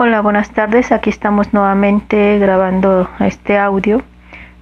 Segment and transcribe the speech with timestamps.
[0.00, 0.92] Hola, buenas tardes.
[0.92, 4.00] Aquí estamos nuevamente grabando este audio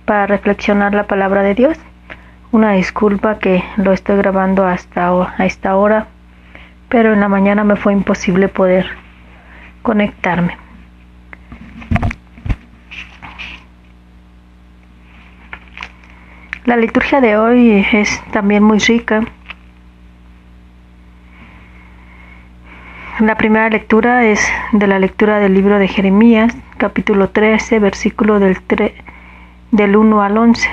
[0.06, 1.78] para reflexionar la palabra de Dios.
[2.52, 6.06] Una disculpa que lo estoy grabando hasta a esta hora,
[6.88, 8.86] pero en la mañana me fue imposible poder
[9.82, 10.56] conectarme.
[16.64, 19.20] La liturgia de hoy es también muy rica
[23.20, 28.58] La primera lectura es de la lectura del libro de Jeremías, capítulo 13, versículo del,
[29.70, 30.68] del 1 al 11.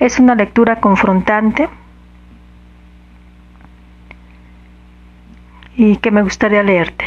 [0.00, 1.68] Es una lectura confrontante
[5.76, 7.04] y que me gustaría leerte.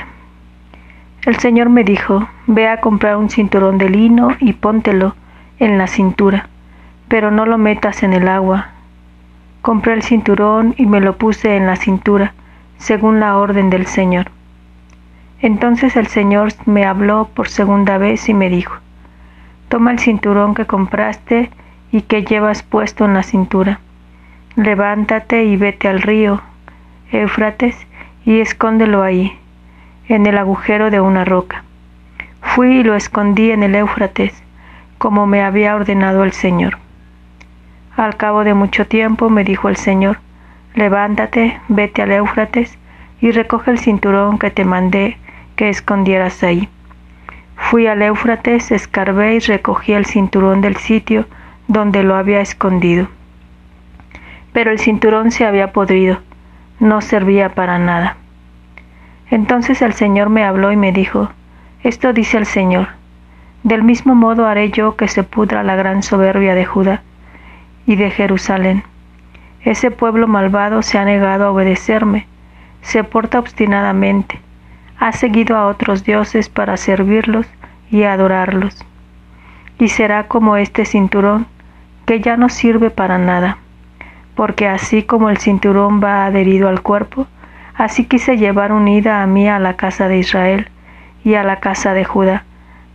[1.25, 5.15] El Señor me dijo, ve a comprar un cinturón de lino y póntelo
[5.57, 6.47] en la cintura,
[7.07, 8.69] pero no lo metas en el agua.
[9.63, 12.35] Compré el cinturón y me lo puse en la cintura
[12.77, 14.31] según la orden del Señor.
[15.41, 18.77] Entonces el Señor me habló por segunda vez y me dijo,
[19.69, 21.51] Toma el cinturón que compraste
[21.91, 23.79] y que llevas puesto en la cintura.
[24.55, 26.41] Levántate y vete al río
[27.11, 27.87] Éufrates
[28.25, 29.37] y escóndelo ahí,
[30.07, 31.63] en el agujero de una roca.
[32.41, 34.43] Fui y lo escondí en el Éufrates,
[34.97, 36.77] como me había ordenado el Señor.
[37.95, 40.19] Al cabo de mucho tiempo me dijo el Señor,
[40.75, 42.77] levántate, vete al Éufrates
[43.21, 45.17] y recoge el cinturón que te mandé
[45.55, 46.69] que escondieras ahí.
[47.55, 51.25] Fui al Éufrates, escarbé y recogí el cinturón del sitio
[51.67, 53.07] donde lo había escondido.
[54.51, 56.19] Pero el cinturón se había podrido,
[56.79, 58.17] no servía para nada.
[59.31, 61.29] Entonces el Señor me habló y me dijo,
[61.83, 62.89] Esto dice el Señor,
[63.63, 67.01] del mismo modo haré yo que se pudra la gran soberbia de Judá
[67.87, 68.83] y de Jerusalén
[69.65, 72.27] ese pueblo malvado se ha negado a obedecerme,
[72.81, 74.39] se porta obstinadamente,
[74.99, 77.47] ha seguido a otros dioses para servirlos
[77.89, 78.85] y adorarlos.
[79.79, 81.47] Y será como este cinturón,
[82.05, 83.57] que ya no sirve para nada,
[84.35, 87.25] porque así como el cinturón va adherido al cuerpo,
[87.73, 90.69] así quise llevar unida a mí a la casa de Israel
[91.23, 92.43] y a la casa de Judá,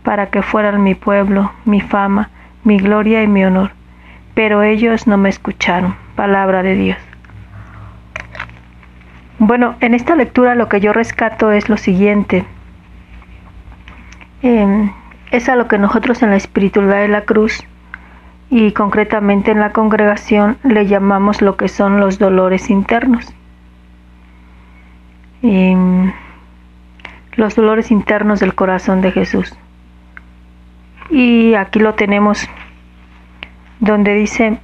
[0.03, 2.29] para que fueran mi pueblo, mi fama,
[2.63, 3.71] mi gloria y mi honor.
[4.33, 6.97] Pero ellos no me escucharon palabra de Dios.
[9.39, 12.45] Bueno, en esta lectura lo que yo rescato es lo siguiente.
[14.43, 14.91] Em,
[15.31, 17.63] es a lo que nosotros en la espiritualidad de la cruz
[18.49, 23.33] y concretamente en la congregación le llamamos lo que son los dolores internos.
[25.41, 26.11] Em,
[27.33, 29.55] los dolores internos del corazón de Jesús.
[31.09, 32.47] Y aquí lo tenemos
[33.79, 34.59] donde dice,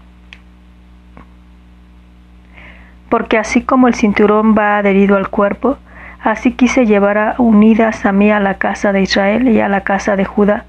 [3.10, 5.78] porque así como el cinturón va adherido al cuerpo,
[6.22, 10.16] así quise llevar unidas a mí a la casa de Israel y a la casa
[10.16, 10.66] de Judá,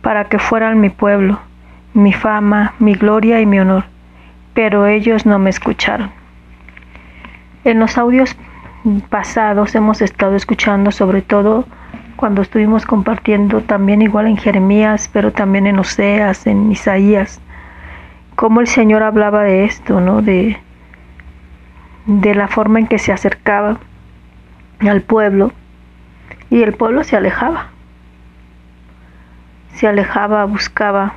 [0.00, 1.40] para que fueran mi pueblo,
[1.94, 3.84] mi fama, mi gloria y mi honor.
[4.54, 6.10] Pero ellos no me escucharon.
[7.64, 8.36] En los audios
[9.08, 11.64] pasados hemos estado escuchando sobre todo
[12.14, 17.40] cuando estuvimos compartiendo también igual en Jeremías, pero también en Oseas, en Isaías,
[18.36, 20.22] cómo el Señor hablaba de esto, ¿no?
[20.22, 20.56] De,
[22.06, 23.78] de la forma en que se acercaba
[24.80, 25.52] al pueblo
[26.50, 27.68] y el pueblo se alejaba.
[29.74, 31.14] Se alejaba, buscaba,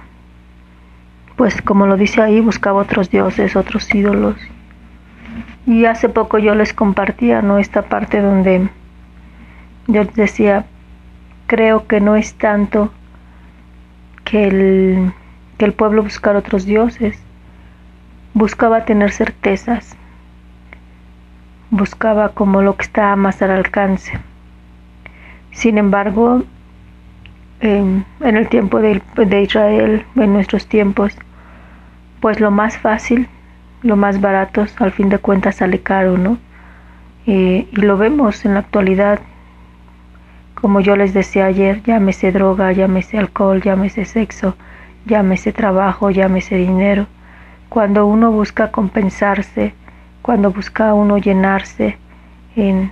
[1.35, 4.35] pues como lo dice ahí, buscaba otros dioses, otros ídolos.
[5.65, 7.59] Y hace poco yo les compartía, ¿no?
[7.59, 8.67] Esta parte donde
[9.87, 10.65] yo decía,
[11.47, 12.91] creo que no es tanto
[14.23, 15.13] que el,
[15.57, 17.21] que el pueblo buscara otros dioses,
[18.33, 19.95] buscaba tener certezas,
[21.71, 24.19] buscaba como lo que estaba más al alcance.
[25.51, 26.43] Sin embargo,
[27.61, 29.01] en, el tiempo de,
[29.41, 31.15] Israel, en nuestros tiempos,
[32.21, 33.27] pues lo más fácil,
[33.81, 36.37] lo más barato, al fin de cuentas sale caro, ¿no?
[37.25, 39.19] y lo vemos en la actualidad,
[40.59, 44.55] como yo les decía ayer, llámese droga, llámese alcohol, llámese sexo,
[45.05, 47.07] llámese trabajo, llámese dinero.
[47.69, 49.73] Cuando uno busca compensarse,
[50.29, 51.97] cuando busca uno llenarse
[52.55, 52.91] en,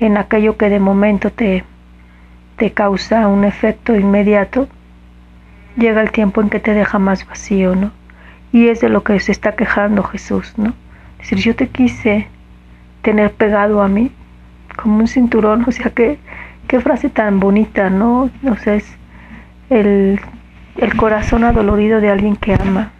[0.00, 1.64] en aquello que de momento te,
[2.56, 4.68] te causa un efecto inmediato,
[5.76, 7.90] llega el tiempo en que te deja más vacío, ¿no?
[8.54, 10.72] Y es de lo que se está quejando Jesús, ¿no?
[11.20, 12.26] Es decir, yo te quise
[13.02, 14.10] tener pegado a mí
[14.74, 16.18] como un cinturón, o sea, qué,
[16.68, 18.30] qué frase tan bonita, ¿no?
[18.50, 18.96] O sea, es
[19.68, 20.18] el,
[20.78, 22.92] el corazón adolorido de alguien que ama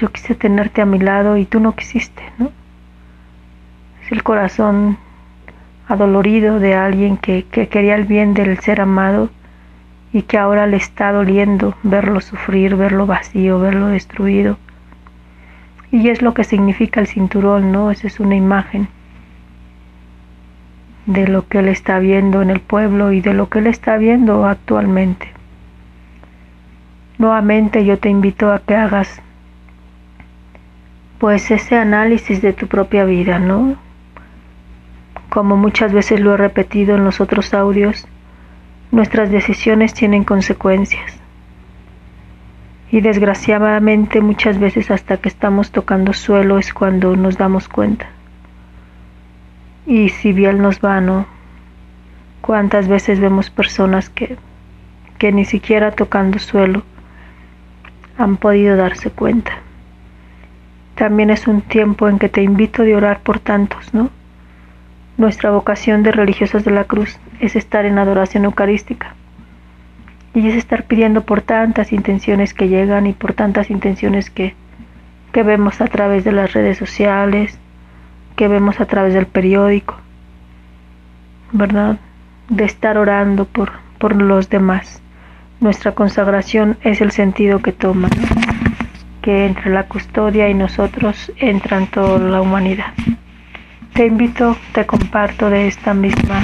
[0.00, 2.50] yo quise tenerte a mi lado y tú no quisiste, ¿no?
[4.02, 4.96] Es el corazón
[5.88, 9.28] adolorido de alguien que, que quería el bien del ser amado
[10.12, 14.56] y que ahora le está doliendo verlo sufrir, verlo vacío, verlo destruido.
[15.92, 17.90] Y es lo que significa el cinturón, ¿no?
[17.90, 18.88] Esa es una imagen
[21.04, 23.98] de lo que él está viendo en el pueblo y de lo que él está
[23.98, 25.28] viendo actualmente.
[27.18, 29.20] Nuevamente yo te invito a que hagas
[31.20, 33.76] pues ese análisis de tu propia vida, ¿no?
[35.28, 38.08] Como muchas veces lo he repetido en los otros audios,
[38.90, 41.20] nuestras decisiones tienen consecuencias.
[42.90, 48.08] Y desgraciadamente muchas veces hasta que estamos tocando suelo es cuando nos damos cuenta.
[49.86, 51.26] Y si bien nos va, ¿no?
[52.40, 54.38] ¿Cuántas veces vemos personas que,
[55.18, 56.82] que ni siquiera tocando suelo
[58.16, 59.52] han podido darse cuenta?
[61.00, 64.10] También es un tiempo en que te invito a orar por tantos, ¿no?
[65.16, 69.14] Nuestra vocación de religiosas de la cruz es estar en adoración eucarística.
[70.34, 74.54] Y es estar pidiendo por tantas intenciones que llegan y por tantas intenciones que,
[75.32, 77.58] que vemos a través de las redes sociales,
[78.36, 79.96] que vemos a través del periódico,
[81.50, 81.96] ¿verdad?
[82.50, 85.00] De estar orando por, por los demás.
[85.60, 88.10] Nuestra consagración es el sentido que toma
[89.22, 92.92] que entre la custodia y nosotros entran toda la humanidad.
[93.94, 96.42] Te invito, te comparto de esta misma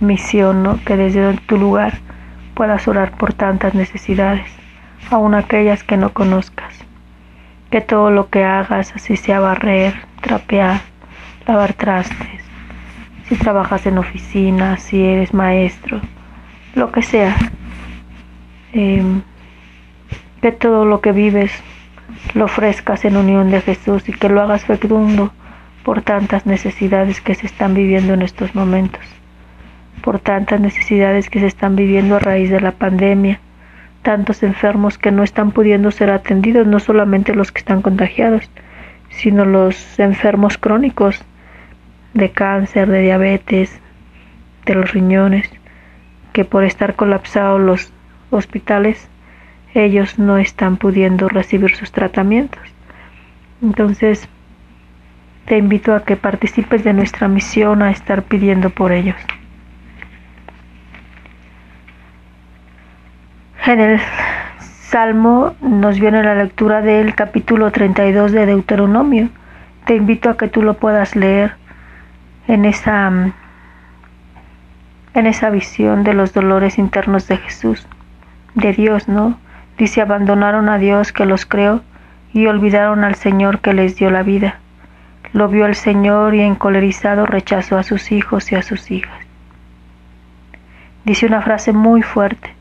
[0.00, 1.98] misión, que desde tu lugar
[2.54, 4.46] puedas orar por tantas necesidades,
[5.10, 6.74] aun aquellas que no conozcas.
[7.70, 10.80] Que todo lo que hagas, así sea barrer, trapear,
[11.46, 12.42] lavar trastes,
[13.28, 16.00] si trabajas en oficina, si eres maestro,
[16.74, 17.36] lo que sea,
[18.72, 19.02] eh,
[20.40, 21.52] que todo lo que vives
[22.34, 25.32] lo ofrezcas en unión de Jesús y que lo hagas fecundo
[25.84, 29.02] por tantas necesidades que se están viviendo en estos momentos,
[30.02, 33.40] por tantas necesidades que se están viviendo a raíz de la pandemia,
[34.02, 38.50] tantos enfermos que no están pudiendo ser atendidos, no solamente los que están contagiados,
[39.10, 41.22] sino los enfermos crónicos
[42.14, 43.80] de cáncer, de diabetes,
[44.64, 45.50] de los riñones,
[46.32, 47.92] que por estar colapsados los
[48.30, 49.08] hospitales
[49.74, 52.62] ellos no están pudiendo recibir sus tratamientos.
[53.62, 54.28] Entonces,
[55.46, 59.16] te invito a que participes de nuestra misión a estar pidiendo por ellos.
[63.66, 64.00] En el
[64.58, 69.28] Salmo nos viene la lectura del capítulo 32 de Deuteronomio.
[69.84, 71.54] Te invito a que tú lo puedas leer
[72.46, 73.32] en esa
[75.14, 77.86] en esa visión de los dolores internos de Jesús,
[78.54, 79.38] de Dios, ¿no?
[79.78, 81.82] Dice, abandonaron a Dios que los creó
[82.32, 84.58] y olvidaron al Señor que les dio la vida.
[85.32, 89.18] Lo vio el Señor y encolerizado rechazó a sus hijos y a sus hijas.
[91.04, 92.52] Dice una frase muy fuerte,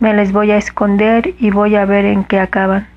[0.00, 2.88] me les voy a esconder y voy a ver en qué acaban,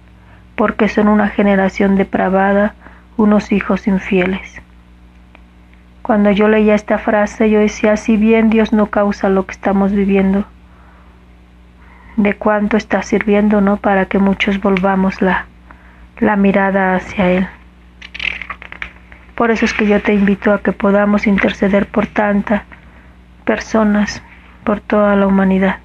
[0.55, 2.75] porque son una generación depravada,
[3.17, 4.61] unos hijos infieles.
[6.01, 9.91] Cuando yo leía esta frase yo decía, si bien Dios no causa lo que estamos
[9.91, 10.45] viviendo,
[12.17, 13.77] de cuánto está sirviendo, ¿no?
[13.77, 15.45] Para que muchos volvamos la,
[16.19, 17.47] la mirada hacia Él.
[19.35, 22.63] Por eso es que yo te invito a que podamos interceder por tantas
[23.43, 24.23] personas,
[24.63, 25.79] por toda la humanidad,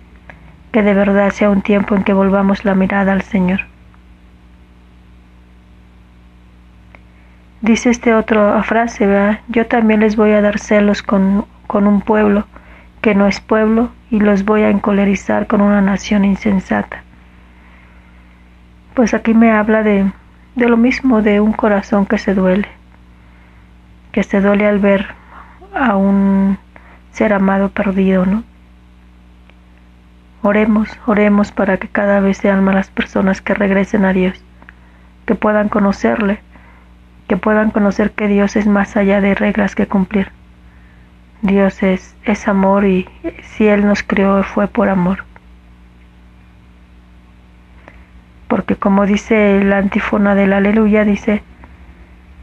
[0.71, 3.62] que de verdad sea un tiempo en que volvamos la mirada al Señor.
[7.61, 9.40] Dice este otra frase, ¿verdad?
[9.49, 12.47] Yo también les voy a dar celos con, con un pueblo
[13.00, 17.02] que no es pueblo y los voy a encolerizar con una nación insensata.
[18.95, 20.11] Pues aquí me habla de,
[20.54, 22.69] de lo mismo, de un corazón que se duele,
[24.12, 25.07] que se duele al ver
[25.75, 26.59] a un
[27.12, 28.45] ser amado perdido, ¿no?
[30.42, 34.42] Oremos, oremos para que cada vez sean más las personas que regresen a Dios,
[35.26, 36.40] que puedan conocerle,
[37.28, 40.33] que puedan conocer que Dios es más allá de reglas que cumplir
[41.42, 43.09] Dios es, es amor y
[43.42, 45.25] si Él nos creó fue por amor.
[48.49, 51.42] Porque como dice la antífona del aleluya, dice,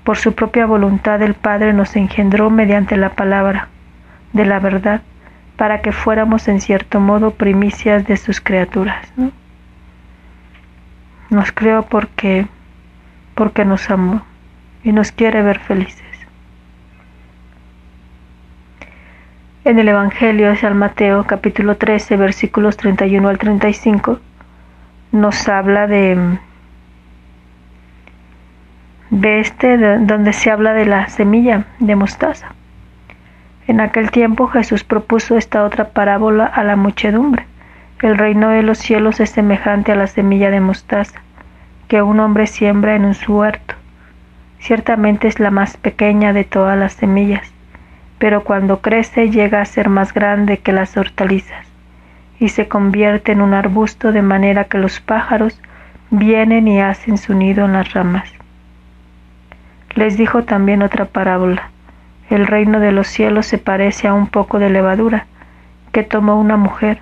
[0.03, 3.67] por su propia voluntad el Padre nos engendró mediante la palabra
[4.33, 5.01] de la verdad
[5.57, 9.11] para que fuéramos en cierto modo primicias de sus criaturas.
[11.29, 12.47] Nos creó porque,
[13.35, 14.21] porque nos amó
[14.83, 16.06] y nos quiere ver felices.
[19.67, 24.17] En el Evangelio de San Mateo capítulo 13 versículos 31 al 35
[25.11, 26.39] nos habla de,
[29.21, 32.53] este donde se habla de la semilla de mostaza.
[33.67, 37.45] En aquel tiempo Jesús propuso esta otra parábola a la muchedumbre.
[38.01, 41.19] El reino de los cielos es semejante a la semilla de mostaza
[41.89, 43.75] que un hombre siembra en su huerto.
[44.59, 47.51] Ciertamente es la más pequeña de todas las semillas,
[48.19, 51.65] pero cuando crece llega a ser más grande que las hortalizas
[52.39, 55.59] y se convierte en un arbusto de manera que los pájaros
[56.09, 58.31] vienen y hacen su nido en las ramas.
[59.95, 61.69] Les dijo también otra parábola.
[62.29, 65.25] El reino de los cielos se parece a un poco de levadura
[65.91, 67.01] que tomó una mujer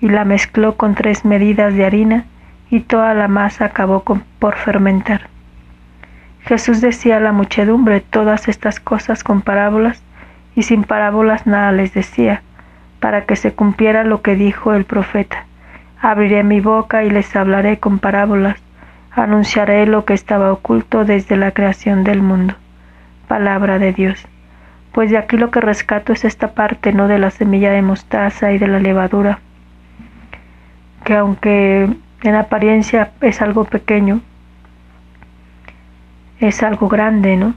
[0.00, 2.24] y la mezcló con tres medidas de harina
[2.70, 4.04] y toda la masa acabó
[4.38, 5.28] por fermentar.
[6.42, 10.02] Jesús decía a la muchedumbre todas estas cosas con parábolas
[10.56, 12.42] y sin parábolas nada les decía,
[12.98, 15.44] para que se cumpliera lo que dijo el profeta.
[16.00, 18.56] Abriré mi boca y les hablaré con parábolas,
[19.12, 22.54] anunciaré lo que estaba oculto desde la creación del mundo.
[23.28, 24.26] Palabra de Dios.
[24.92, 28.52] Pues de aquí lo que rescato es esta parte, no de la semilla de mostaza
[28.52, 29.40] y de la levadura,
[31.04, 31.88] que aunque
[32.22, 34.22] en apariencia es algo pequeño,
[36.40, 37.54] es algo grande, ¿no?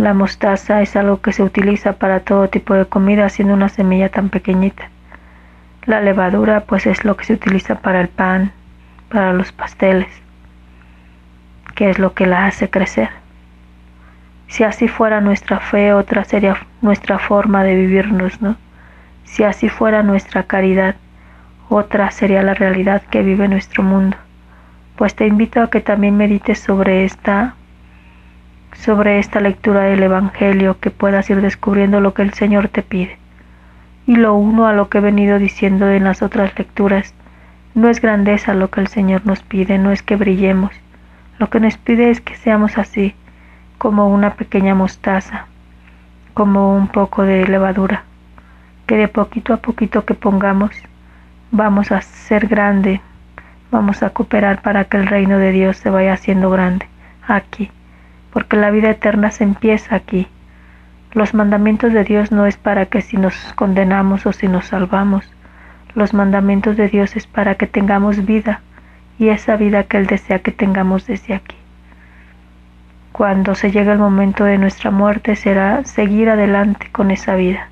[0.00, 4.08] La mostaza es algo que se utiliza para todo tipo de comida, siendo una semilla
[4.08, 4.88] tan pequeñita.
[5.84, 8.50] La levadura, pues, es lo que se utiliza para el pan,
[9.10, 10.08] para los pasteles,
[11.74, 13.10] que es lo que la hace crecer.
[14.48, 18.56] Si así fuera nuestra fe, otra sería nuestra forma de vivirnos, ¿no?
[19.24, 20.94] Si así fuera nuestra caridad,
[21.68, 24.16] otra sería la realidad que vive nuestro mundo.
[24.96, 27.54] Pues te invito a que también medites sobre esta
[28.80, 33.18] sobre esta lectura del Evangelio, que puedas ir descubriendo lo que el Señor te pide.
[34.06, 37.14] Y lo uno a lo que he venido diciendo en las otras lecturas,
[37.74, 40.72] no es grandeza lo que el Señor nos pide, no es que brillemos,
[41.38, 43.14] lo que nos pide es que seamos así,
[43.78, 45.46] como una pequeña mostaza,
[46.34, 48.04] como un poco de levadura,
[48.86, 50.70] que de poquito a poquito que pongamos
[51.50, 53.00] vamos a ser grande,
[53.70, 56.86] vamos a cooperar para que el reino de Dios se vaya haciendo grande
[57.26, 57.70] aquí,
[58.32, 60.26] porque la vida eterna se empieza aquí.
[61.12, 65.28] Los mandamientos de Dios no es para que si nos condenamos o si nos salvamos,
[65.94, 68.60] los mandamientos de Dios es para que tengamos vida
[69.18, 71.56] y esa vida que Él desea que tengamos desde aquí.
[73.12, 77.68] Cuando se llegue el momento de nuestra muerte será seguir adelante con esa vida.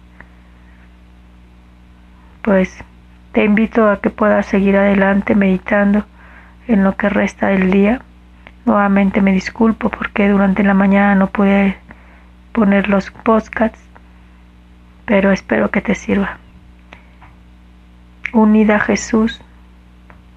[2.42, 2.84] Pues
[3.32, 6.04] te invito a que puedas seguir adelante meditando
[6.66, 8.02] en lo que resta del día.
[8.68, 11.78] Nuevamente me disculpo porque durante la mañana no pude
[12.52, 13.80] poner los podcasts,
[15.06, 16.36] pero espero que te sirva.
[18.34, 19.40] Unida a Jesús,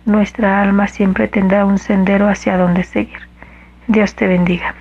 [0.06, 3.20] nuestra alma siempre tendrá un sendero hacia donde seguir.
[3.88, 4.76] Dios te bendiga.